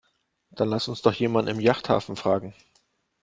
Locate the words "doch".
1.03-1.13